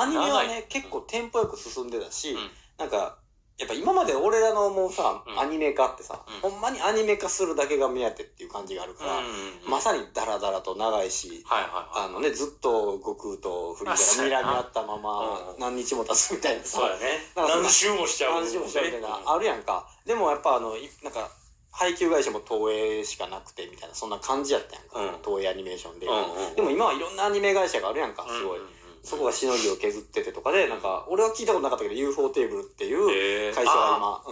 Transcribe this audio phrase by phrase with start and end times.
[0.00, 3.18] アニメは長いね、結構テンポよく進んでたし、うんなんか、
[3.58, 9.24] やっぱ今まで俺らの思うさ、うんアニメ化ってさ、うんほんまにアニメ化するだけが目当てっていう感じがあるから、うん
[9.68, 12.06] まさにダラダラと長いし、はいはいはい。
[12.06, 17.02] あのね、ずっと悟空とフリーザが睨み合ったままうん何日も経つみたいなさ、そうやね。
[17.34, 18.34] なんかそんな何周もしちゃう。
[18.34, 19.88] 話もしたみたいな、うんあるやんか。
[20.06, 21.28] でもやっぱあの、いなんか、
[21.72, 25.00] 配給会社も東映しかなくてみたいな、そんな感じやったやんか。
[25.00, 26.06] うん東映アニメーションで。
[26.06, 28.58] うんうんでも今はいろんなアニメ会社があるやんか、すごい。
[28.58, 34.22] うんうんうんそこがしのぎを削っててとかで、なんか、俺は聞いたことなかったけど、UFO テーブルっていう会社が今、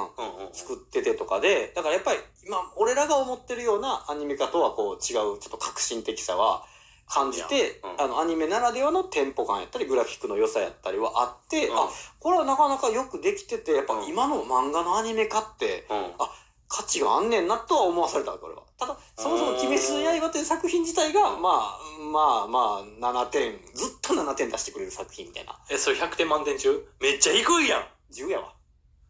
[0.47, 6.65] うん、作っててとかで、だからやっぱり今、俺らが思ってるようなアニメ化とはこう違う、ちょっと革新的さは
[7.09, 8.05] 感じて、うん。
[8.05, 11.89] あの、アニメならではのテンポ感やったり、グラフィックの良さやったりはあって、あ、
[12.19, 14.09] これはなかなかよくできてて、やっぱうん。
[14.09, 15.97] 今の漫画のアニメ化って、うん。
[16.19, 16.31] あ、
[16.69, 18.63] 価値があんねんなとは思わされたわけ、俺は。
[18.79, 21.43] ただ、そもそも鬼滅の刃という作品自体が、うん。
[21.43, 21.79] まあ、
[22.13, 25.59] まあまあ、7点、ずっと7点出してくれる作品みたいな。
[25.71, 26.87] え、それ100点満点中？
[27.01, 27.87] めっちゃ低いやん。
[28.13, 28.55] 10やわ。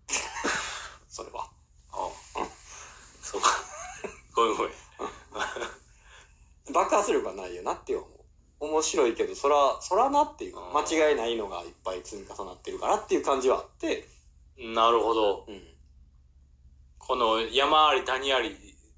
[1.08, 1.50] それは。
[1.92, 2.08] あ
[3.22, 3.50] そうか。
[4.34, 4.72] ごめんごめん。
[6.72, 8.17] 爆発力はないよなって思う。
[8.58, 14.08] 面白いけど、そら、そらなっていう、うん間違いないのがいっぱい積み重なってるからっていう感じはあって、
[14.58, 15.44] なるほど。
[15.47, 15.77] うん。
[16.98, 18.52] この山あり谷ありっ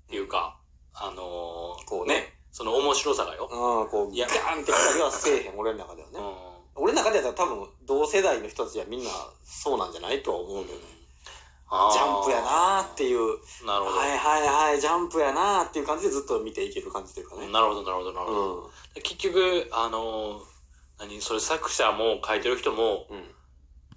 [0.08, 0.58] ていうか、
[0.94, 2.38] あのー、こうね。
[2.58, 3.48] その面白さがよ。
[3.52, 6.18] ああ、こう、いやガーンってきたりはせえへん、俺の中ではね。
[6.74, 9.10] う俺の中では多分、同世代の人たちはみんな
[9.44, 10.84] そうなんじゃないとは思うんだよね。
[11.70, 13.18] あージャンプやなーっていう、
[13.64, 13.96] なるほど。
[13.96, 17.46] はいはいはい、ジャンプやなーっていう感じでずっと見ていける感じというかね。
[17.46, 18.54] なるほど、なるほど、なるほど。
[18.64, 18.70] う
[19.04, 20.42] 結局、あのー、
[20.98, 23.14] 何、それ作者も書いてる人も、ん。
[23.14, 23.34] うん。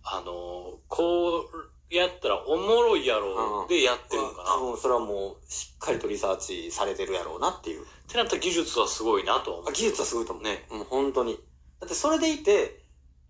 [0.03, 4.55] あのー、こうやったらおもろいやろうんでやってるのかな。
[4.55, 7.83] 多分それはもう、しっかりとリサーチされてるやろうなっていう。
[7.83, 9.69] ってなったら技術はすごいなとは思う。
[9.69, 10.43] あ技術はすごいと思う。
[10.43, 10.65] ね。
[10.71, 11.37] うん、本当に。
[11.79, 12.81] だってそれでいて、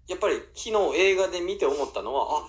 [0.07, 2.47] やっぱり昨日映画で見て思ったのは、あ、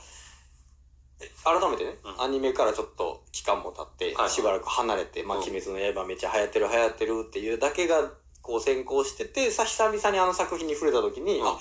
[1.21, 8.11] え改めてね、うんアニメからちょっと期間も経ってはい、しばらく離れて、まあ、うん鬼滅の刃めっちゃ流行ってる流行ってるっていうだけが、
[8.43, 11.59] こう先行してて、さ、久々にあの作品に触れた時に、うんあ、やっ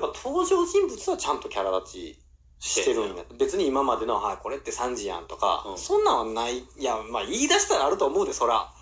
[0.24, 2.23] 登場人物はちゃんとキャラ立ち
[2.64, 3.22] してるんだ。
[3.38, 6.58] 別に今までの、はい、これって3時やんとか、うんそんなんはない。
[6.58, 8.72] いや、まあ言い出したらあると思うで、そら。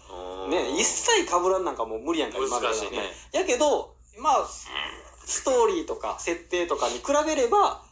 [0.44, 3.10] うんね、一切被らんなんかもう無理やんか、今までの難しいね。
[3.32, 7.82] やけど、まあ、ストーリーとか設定とかに比べれば、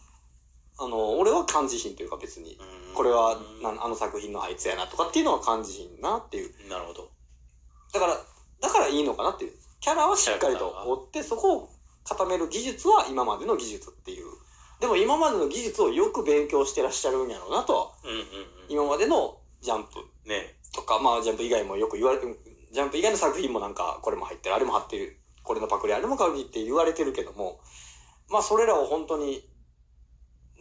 [0.78, 6.68] あの、俺は感じひんというか別に、うんこれはなあの作品のあいつやなとかっていうのは感じひんなっていう。
[6.68, 7.08] なるほど。
[7.94, 8.16] だから、
[8.60, 9.52] だからいいのかなっていう。
[9.78, 11.68] キャラはしっかりと追って、そこを
[12.04, 14.26] 固める技術は今までの技術っていう。
[14.80, 18.26] でも今までの技術をよく勉強してらっしゃるんやろうなとは、うんうんうん。
[18.68, 19.91] 今までのジャンプ。
[20.26, 20.56] ね。
[20.72, 22.38] とか、まあジャンプ以外もよく言われてる、
[22.72, 27.60] ジャンプ以外の作品もなんか、これも入ってる、あれも入ってる、これのパクリ、あれもパクリって言われてるけども、
[28.30, 29.46] まあそれらを本当に、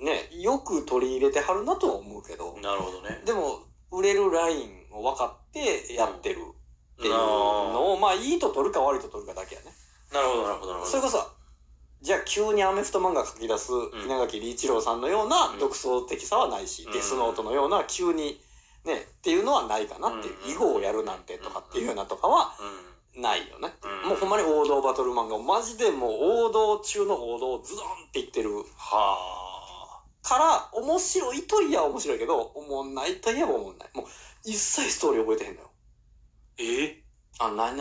[0.02, 3.22] ね、よく取り入れてはるなとは思うけど、なるほどね。
[3.26, 3.60] でも、
[3.92, 9.68] 売れるラインを分かってやってるっていうのを、まあいいと取るか悪いと取るかだけやね。
[10.12, 10.92] なるほど、なるほど、なるほど。
[10.92, 11.40] それこそ、
[12.02, 13.72] じゃあ急にアメフト漫画書き出す
[14.06, 18.40] 稲垣理一郎さんのような独創的さはないし、うんデスノートのような急に
[18.86, 20.48] ね、っていうのはないかなっていうう。
[20.48, 22.54] ん囲碁をやるなんてとかっていうようなとかは
[23.16, 23.22] うん。
[23.22, 23.74] ないよね。
[24.04, 26.12] うんもうほんまに王道バトル漫画をマジでもう
[26.48, 33.90] 王道中の王道をズドンって言ってるはから面白いといや面白いけど、思んないといえば思んない。
[33.96, 34.06] もう
[34.46, 35.68] 一切ストーリー覚えてへんのよ。
[35.68, 35.72] あ。
[36.60, 37.04] え？
[37.42, 37.78] あの、何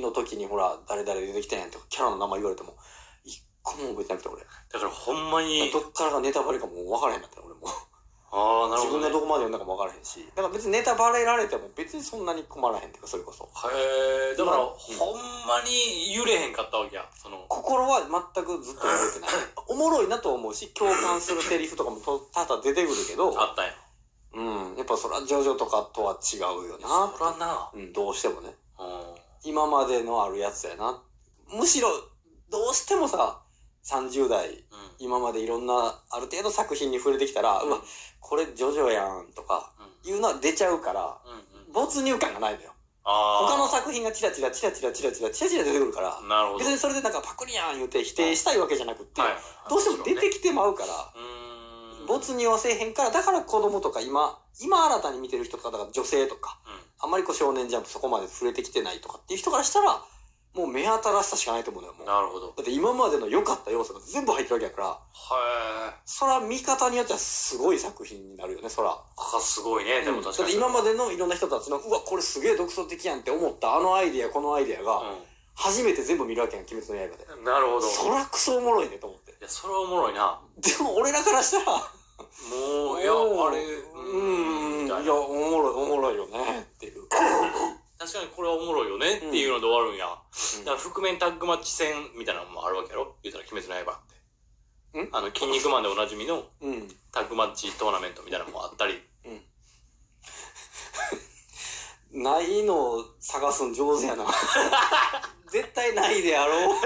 [0.00, 2.76] 々の時にほら、誰々出てきたんやんとか、キャラの名前言われても、一
[3.66, 4.42] 個も覚えてなくて俺。
[4.42, 7.66] だからほんまに、どっからがネタバレかもう分からへんかったよ俺も。
[8.30, 9.02] ああ、なる自分ほど、ね。
[9.06, 10.22] がどこまで読んだかも分からへんし。
[10.34, 13.44] だから別にネタバレられても別にそんなに困らへんっていうか、それこそ。
[13.44, 17.08] へえ、だから、うんほんまに揺れへんかったわけや。
[17.14, 19.30] その、心は全くずっと覚えてない。
[19.68, 23.72] おもろいなと思うし、共感するセリフとかもと多々出てくるけど、あったんや。
[24.34, 27.12] うん、やっぱそれはジョジョとかとは違うよな。
[27.16, 27.70] そらな。
[27.72, 28.54] うん、どうしてもね。
[28.78, 29.14] うん。
[29.44, 31.02] 今までのあるやつやな。
[31.48, 31.88] むしろ、
[32.50, 33.40] どうしてもさ、
[33.86, 34.64] 30代、うん。
[34.98, 37.78] 今までいろんな、ある程度作品に触れてきたら、うわ、
[38.20, 39.72] これジョジョやんとか、
[40.04, 40.10] うん。
[40.10, 41.32] いうのは出ちゃうから、うん。
[41.66, 41.72] うん。
[41.72, 42.72] 没入感がないのよ。
[43.06, 46.18] 他の作品がチラチラチラチラチラチラチラチラ出てくるから。
[46.58, 50.88] 別にそれでなんかパクリやん言うて否定したいわけじゃなくって、はいはいはいどうしても出てきてまうから。
[52.06, 56.72] 没入はせえへんから、だから子供とか今、今新たに見てる人とか、だから女性とか、うん。
[57.04, 60.02] あんまりこう少年ジャンプそこまで触れてきてないとかっていう人からしたら、
[60.56, 62.06] もう目新しさしかないと思うのよ、もう。
[62.06, 62.48] だなるほど。
[62.50, 68.90] って今までの良かった要素が全部入ってるわけやから、はそら見方によってはすごい作品になるよね、そら。
[68.90, 69.42] い。
[69.42, 70.00] すごいね。
[70.00, 70.38] でも確かに。
[70.38, 75.16] だって今までのいろんな人たちの、うわ、これすげえ独創的やんって思ったあのアイディア、このアイディアが、うん。
[75.54, 77.44] 初めて全部見るわけやん、鬼滅の刃で。
[77.44, 77.88] なるほど。
[77.88, 79.26] いそらクソおもろいねと思って。
[79.40, 80.38] や、それはおもろいな。
[80.58, 86.95] でも俺らからしたら、もう、いや、あれ、うん、いや、おもろい、おもろいよね、っていう。
[88.56, 90.06] おもろいよねっていうので終わるんや。
[90.06, 93.16] うんだから覆面タッグマッチ戦みたいなのもあるわけやろ？
[93.22, 94.00] 言うたら鬼滅の刃っ
[94.92, 95.00] て。
[95.02, 95.08] ん？
[95.12, 96.88] あの、筋肉マンでおなじみのうん。
[97.12, 99.02] タッグマッチトーナメントみたいなのもあったり。
[102.12, 104.24] ないのを探すの上手やな。
[105.50, 106.76] 絶対ないであろう。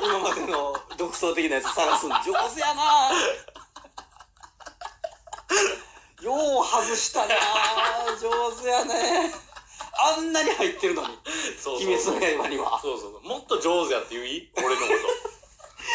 [0.00, 3.10] 今までの独創的なやつ探すの上手やな。
[6.22, 6.32] よ
[6.62, 7.34] う外したな。
[8.20, 8.30] 上
[8.62, 9.34] 手やね。
[10.02, 11.08] あんなに入ってるのに。
[11.58, 12.04] そう鬼滅
[12.36, 12.80] の刃には。
[12.82, 13.28] そうそうそう。
[13.28, 14.50] もっと上手やって言い？
[14.56, 14.92] 俺のこと。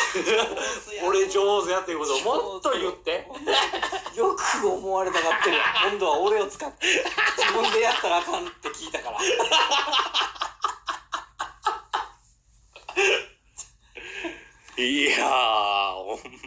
[1.07, 3.27] 俺上手やっていうことをもっと言って。
[4.15, 5.91] よく思われたがってるやん。
[5.91, 6.87] 今度は俺を使って。
[7.37, 9.17] 自分でやったらあかんって聞いたから。
[14.79, 16.29] いやー、